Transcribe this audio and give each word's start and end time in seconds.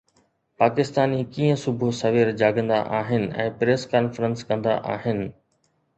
پاڪستاني 0.61 1.19
ڪيئن 1.35 1.59
صبح 1.65 1.91
سوير 1.99 2.31
جاڳندا 2.43 2.79
آهن 3.01 3.29
۽ 3.45 3.47
پريس 3.61 3.87
ڪانفرنس 3.93 4.49
ڪندا 4.53 4.79
آهن 4.95 5.27